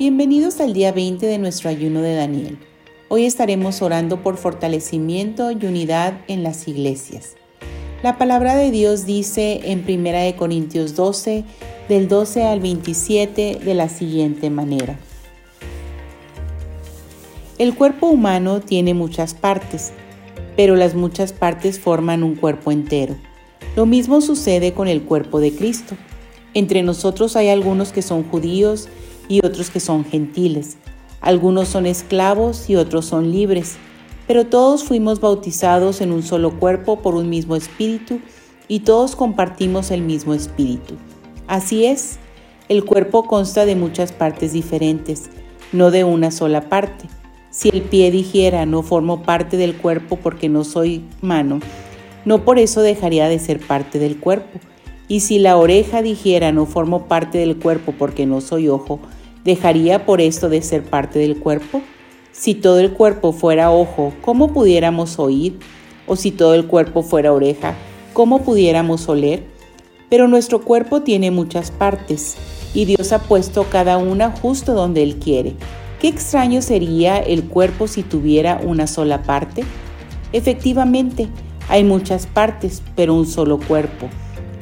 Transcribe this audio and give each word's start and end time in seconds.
Bienvenidos 0.00 0.60
al 0.60 0.72
día 0.72 0.92
20 0.92 1.26
de 1.26 1.36
nuestro 1.36 1.68
ayuno 1.68 2.00
de 2.00 2.14
Daniel. 2.14 2.58
Hoy 3.10 3.26
estaremos 3.26 3.82
orando 3.82 4.22
por 4.22 4.38
fortalecimiento 4.38 5.50
y 5.50 5.66
unidad 5.66 6.22
en 6.26 6.42
las 6.42 6.66
iglesias. 6.68 7.36
La 8.02 8.16
palabra 8.16 8.56
de 8.56 8.70
Dios 8.70 9.04
dice 9.04 9.60
en 9.64 9.84
1 9.86 10.38
Corintios 10.38 10.96
12, 10.96 11.44
del 11.90 12.08
12 12.08 12.44
al 12.44 12.60
27, 12.60 13.58
de 13.62 13.74
la 13.74 13.90
siguiente 13.90 14.48
manera. 14.48 14.98
El 17.58 17.74
cuerpo 17.74 18.06
humano 18.06 18.60
tiene 18.60 18.94
muchas 18.94 19.34
partes, 19.34 19.92
pero 20.56 20.76
las 20.76 20.94
muchas 20.94 21.34
partes 21.34 21.78
forman 21.78 22.22
un 22.22 22.36
cuerpo 22.36 22.72
entero. 22.72 23.16
Lo 23.76 23.84
mismo 23.84 24.22
sucede 24.22 24.72
con 24.72 24.88
el 24.88 25.02
cuerpo 25.02 25.40
de 25.40 25.52
Cristo. 25.52 25.94
Entre 26.54 26.82
nosotros 26.82 27.36
hay 27.36 27.50
algunos 27.50 27.92
que 27.92 28.00
son 28.00 28.24
judíos 28.24 28.88
y 29.30 29.46
otros 29.46 29.70
que 29.70 29.80
son 29.80 30.04
gentiles. 30.04 30.76
Algunos 31.20 31.68
son 31.68 31.86
esclavos 31.86 32.68
y 32.68 32.76
otros 32.76 33.06
son 33.06 33.30
libres, 33.30 33.76
pero 34.26 34.44
todos 34.44 34.84
fuimos 34.84 35.20
bautizados 35.20 36.00
en 36.00 36.12
un 36.12 36.22
solo 36.22 36.58
cuerpo 36.58 37.00
por 37.00 37.14
un 37.14 37.30
mismo 37.30 37.56
espíritu 37.56 38.20
y 38.68 38.80
todos 38.80 39.16
compartimos 39.16 39.90
el 39.92 40.02
mismo 40.02 40.34
espíritu. 40.34 40.96
Así 41.46 41.86
es, 41.86 42.18
el 42.68 42.84
cuerpo 42.84 43.24
consta 43.24 43.66
de 43.66 43.76
muchas 43.76 44.12
partes 44.12 44.52
diferentes, 44.52 45.30
no 45.72 45.90
de 45.90 46.04
una 46.04 46.30
sola 46.30 46.68
parte. 46.68 47.06
Si 47.50 47.68
el 47.68 47.82
pie 47.82 48.10
dijera 48.10 48.66
no 48.66 48.82
formo 48.82 49.22
parte 49.22 49.56
del 49.56 49.76
cuerpo 49.76 50.16
porque 50.16 50.48
no 50.48 50.64
soy 50.64 51.04
mano, 51.20 51.60
no 52.24 52.44
por 52.44 52.58
eso 52.58 52.82
dejaría 52.82 53.28
de 53.28 53.38
ser 53.38 53.60
parte 53.60 53.98
del 53.98 54.18
cuerpo. 54.18 54.58
Y 55.08 55.20
si 55.20 55.40
la 55.40 55.56
oreja 55.56 56.02
dijera 56.02 56.52
no 56.52 56.66
formo 56.66 57.06
parte 57.06 57.38
del 57.38 57.58
cuerpo 57.58 57.92
porque 57.98 58.26
no 58.26 58.40
soy 58.40 58.68
ojo, 58.68 59.00
¿Dejaría 59.44 60.04
por 60.04 60.20
esto 60.20 60.50
de 60.50 60.60
ser 60.60 60.82
parte 60.82 61.18
del 61.18 61.38
cuerpo? 61.38 61.80
Si 62.30 62.54
todo 62.54 62.78
el 62.78 62.92
cuerpo 62.92 63.32
fuera 63.32 63.70
ojo, 63.70 64.12
¿cómo 64.20 64.52
pudiéramos 64.52 65.18
oír? 65.18 65.58
O 66.06 66.14
si 66.14 66.30
todo 66.30 66.54
el 66.54 66.66
cuerpo 66.66 67.02
fuera 67.02 67.32
oreja, 67.32 67.74
¿cómo 68.12 68.42
pudiéramos 68.42 69.08
oler? 69.08 69.44
Pero 70.10 70.28
nuestro 70.28 70.60
cuerpo 70.60 71.00
tiene 71.02 71.30
muchas 71.30 71.70
partes 71.70 72.36
y 72.74 72.84
Dios 72.84 73.12
ha 73.12 73.20
puesto 73.20 73.64
cada 73.64 73.96
una 73.96 74.30
justo 74.30 74.74
donde 74.74 75.02
Él 75.02 75.16
quiere. 75.16 75.54
¿Qué 76.00 76.08
extraño 76.08 76.60
sería 76.60 77.18
el 77.18 77.44
cuerpo 77.44 77.88
si 77.88 78.02
tuviera 78.02 78.60
una 78.62 78.86
sola 78.86 79.22
parte? 79.22 79.64
Efectivamente, 80.32 81.28
hay 81.68 81.84
muchas 81.84 82.26
partes, 82.26 82.82
pero 82.94 83.14
un 83.14 83.26
solo 83.26 83.58
cuerpo. 83.58 84.10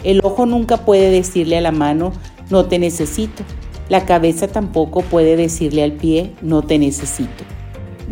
El 0.04 0.20
ojo 0.22 0.46
nunca 0.46 0.84
puede 0.84 1.10
decirle 1.10 1.58
a 1.58 1.62
la 1.62 1.72
mano, 1.72 2.12
no 2.50 2.66
te 2.66 2.78
necesito, 2.78 3.42
la 3.88 4.04
cabeza 4.04 4.48
tampoco 4.48 5.02
puede 5.02 5.36
decirle 5.36 5.82
al 5.82 5.92
pie, 5.92 6.32
no 6.42 6.62
te 6.62 6.78
necesito. 6.78 7.44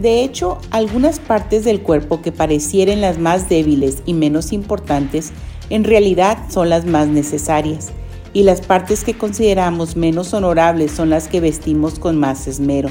De 0.01 0.23
hecho, 0.23 0.59
algunas 0.71 1.19
partes 1.19 1.65
del 1.65 1.81
cuerpo 1.81 2.21
que 2.21 2.33
parecieran 2.33 3.01
las 3.01 3.19
más 3.19 3.49
débiles 3.49 4.03
y 4.05 4.15
menos 4.15 4.53
importantes, 4.53 5.33
en 5.71 5.85
realidad 5.85 6.39
son 6.51 6.69
las 6.69 6.85
más 6.85 7.09
necesarias, 7.09 7.93
y 8.33 8.43
las 8.43 8.61
partes 8.61 9.05
que 9.05 9.17
consideramos 9.17 9.97
menos 9.97 10.35
honorables 10.35 10.93
son 10.93 11.11
las 11.11 11.29
que 11.29 11.41
vestimos 11.41 11.99
con 11.99 12.19
más 12.19 12.47
esmero. 12.47 12.91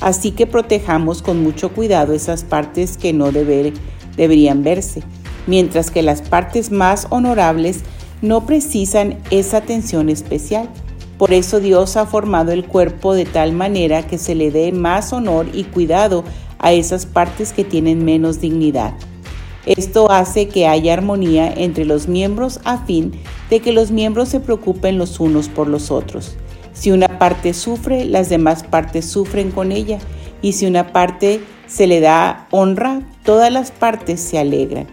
Así 0.00 0.32
que 0.32 0.46
protejamos 0.46 1.22
con 1.22 1.42
mucho 1.42 1.72
cuidado 1.72 2.12
esas 2.12 2.42
partes 2.42 2.98
que 2.98 3.12
no 3.12 3.30
deberían 3.30 4.64
verse, 4.64 5.02
mientras 5.46 5.90
que 5.90 6.02
las 6.02 6.20
partes 6.22 6.72
más 6.72 7.06
honorables 7.10 7.82
no 8.22 8.44
precisan 8.44 9.18
esa 9.30 9.58
atención 9.58 10.08
especial. 10.08 10.68
Por 11.18 11.32
eso 11.32 11.60
Dios 11.60 11.96
ha 11.96 12.06
formado 12.06 12.52
el 12.52 12.64
cuerpo 12.64 13.14
de 13.14 13.24
tal 13.24 13.52
manera 13.52 14.06
que 14.06 14.18
se 14.18 14.34
le 14.34 14.50
dé 14.50 14.72
más 14.72 15.12
honor 15.12 15.46
y 15.52 15.64
cuidado 15.64 16.24
a 16.58 16.72
esas 16.72 17.06
partes 17.06 17.52
que 17.52 17.64
tienen 17.64 18.04
menos 18.04 18.40
dignidad. 18.40 18.94
Esto 19.66 20.10
hace 20.10 20.48
que 20.48 20.66
haya 20.66 20.92
armonía 20.92 21.50
entre 21.50 21.84
los 21.84 22.08
miembros 22.08 22.60
a 22.64 22.84
fin 22.84 23.12
de 23.48 23.60
que 23.60 23.72
los 23.72 23.90
miembros 23.90 24.28
se 24.28 24.40
preocupen 24.40 24.98
los 24.98 25.20
unos 25.20 25.48
por 25.48 25.68
los 25.68 25.90
otros. 25.90 26.36
Si 26.72 26.90
una 26.90 27.18
parte 27.18 27.54
sufre, 27.54 28.04
las 28.04 28.28
demás 28.28 28.64
partes 28.64 29.06
sufren 29.06 29.52
con 29.52 29.72
ella, 29.72 30.00
y 30.42 30.52
si 30.52 30.66
una 30.66 30.92
parte 30.92 31.40
se 31.66 31.86
le 31.86 32.00
da 32.00 32.48
honra, 32.50 33.02
todas 33.24 33.50
las 33.50 33.70
partes 33.70 34.20
se 34.20 34.38
alegran. 34.38 34.86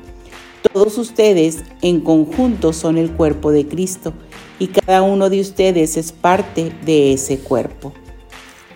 Todos 0.71 0.97
ustedes 0.97 1.63
en 1.81 1.99
conjunto 1.99 2.71
son 2.71 2.97
el 2.97 3.11
cuerpo 3.11 3.51
de 3.51 3.67
Cristo 3.67 4.13
y 4.61 4.67
cada 4.67 5.01
uno 5.01 5.31
de 5.31 5.41
ustedes 5.41 5.97
es 5.97 6.11
parte 6.11 6.71
de 6.85 7.13
ese 7.13 7.39
cuerpo. 7.39 7.93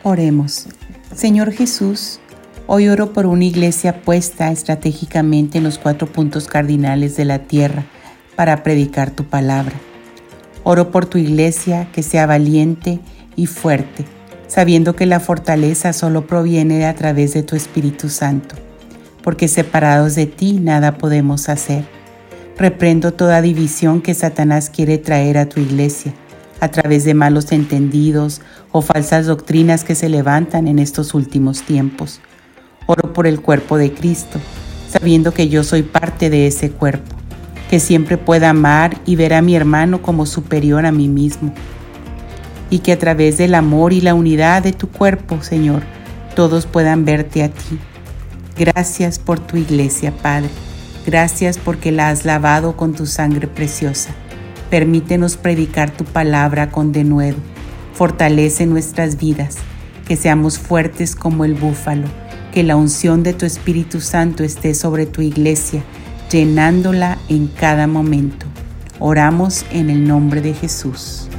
Oremos. 0.01 0.65
Señor 1.13 1.51
Jesús, 1.51 2.19
hoy 2.65 2.87
oro 2.87 3.13
por 3.13 3.27
una 3.27 3.45
iglesia 3.45 4.01
puesta 4.01 4.51
estratégicamente 4.51 5.59
en 5.59 5.63
los 5.63 5.77
cuatro 5.77 6.07
puntos 6.07 6.47
cardinales 6.47 7.15
de 7.17 7.25
la 7.25 7.43
tierra 7.43 7.85
para 8.35 8.63
predicar 8.63 9.11
tu 9.11 9.25
palabra. 9.25 9.75
Oro 10.63 10.89
por 10.89 11.05
tu 11.05 11.19
iglesia 11.19 11.87
que 11.91 12.01
sea 12.01 12.25
valiente 12.25 12.99
y 13.35 13.45
fuerte, 13.45 14.05
sabiendo 14.47 14.95
que 14.95 15.05
la 15.05 15.19
fortaleza 15.19 15.93
solo 15.93 16.25
proviene 16.25 16.87
a 16.87 16.95
través 16.95 17.35
de 17.35 17.43
tu 17.43 17.55
Espíritu 17.55 18.09
Santo, 18.09 18.55
porque 19.21 19.47
separados 19.47 20.15
de 20.15 20.25
ti 20.25 20.53
nada 20.53 20.97
podemos 20.97 21.47
hacer. 21.47 21.94
Reprendo 22.57 23.11
toda 23.11 23.41
división 23.41 24.01
que 24.01 24.13
Satanás 24.13 24.69
quiere 24.69 24.97
traer 24.97 25.37
a 25.37 25.49
tu 25.49 25.59
iglesia 25.59 26.13
a 26.61 26.69
través 26.69 27.03
de 27.03 27.13
malos 27.13 27.51
entendidos 27.51 28.41
o 28.71 28.81
falsas 28.81 29.25
doctrinas 29.25 29.83
que 29.83 29.93
se 29.93 30.07
levantan 30.07 30.67
en 30.67 30.79
estos 30.79 31.13
últimos 31.13 31.63
tiempos. 31.63 32.21
Oro 32.87 33.13
por 33.13 33.27
el 33.27 33.41
cuerpo 33.41 33.77
de 33.77 33.93
Cristo, 33.93 34.39
sabiendo 34.89 35.33
que 35.33 35.49
yo 35.49 35.63
soy 35.63 35.83
parte 35.83 36.29
de 36.29 36.47
ese 36.47 36.71
cuerpo, 36.71 37.15
que 37.69 37.81
siempre 37.81 38.17
pueda 38.17 38.51
amar 38.51 38.97
y 39.05 39.17
ver 39.17 39.33
a 39.33 39.41
mi 39.41 39.55
hermano 39.55 40.01
como 40.01 40.25
superior 40.25 40.85
a 40.85 40.91
mí 40.93 41.09
mismo, 41.09 41.53
y 42.69 42.79
que 42.79 42.93
a 42.93 42.99
través 42.99 43.37
del 43.37 43.53
amor 43.53 43.91
y 43.91 44.01
la 44.01 44.13
unidad 44.13 44.63
de 44.63 44.71
tu 44.71 44.89
cuerpo, 44.89 45.41
Señor, 45.41 45.83
todos 46.35 46.65
puedan 46.65 47.05
verte 47.05 47.43
a 47.43 47.49
ti. 47.49 47.77
Gracias 48.57 49.19
por 49.19 49.39
tu 49.39 49.57
iglesia, 49.57 50.13
Padre. 50.21 50.49
Gracias 51.05 51.59
porque 51.59 51.91
la 51.91 52.09
has 52.09 52.25
lavado 52.25 52.75
con 52.75 52.93
tu 52.93 53.05
sangre 53.05 53.47
preciosa. 53.47 54.09
Permítenos 54.71 55.37
predicar 55.37 55.91
tu 55.91 56.03
palabra 56.03 56.71
con 56.71 56.91
denuedo. 56.91 57.37
Fortalece 57.93 58.65
nuestras 58.65 59.17
vidas, 59.17 59.57
que 60.07 60.15
seamos 60.15 60.57
fuertes 60.57 61.15
como 61.15 61.45
el 61.45 61.53
búfalo, 61.53 62.07
que 62.51 62.63
la 62.63 62.75
unción 62.75 63.21
de 63.21 63.33
tu 63.33 63.45
Espíritu 63.45 64.01
Santo 64.01 64.43
esté 64.43 64.73
sobre 64.73 65.05
tu 65.05 65.21
iglesia, 65.21 65.83
llenándola 66.31 67.19
en 67.29 67.47
cada 67.47 67.85
momento. 67.85 68.47
Oramos 68.99 69.65
en 69.71 69.91
el 69.91 70.07
nombre 70.07 70.41
de 70.41 70.53
Jesús. 70.53 71.29